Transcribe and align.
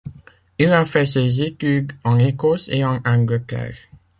Il 0.57 0.71
a 0.73 0.83
fait 0.83 1.05
ses 1.05 1.43
études 1.43 1.91
en 2.03 2.17
Écosse 2.17 2.69
et 2.73 2.83
en 2.83 2.99
Angleterre. 3.05 3.77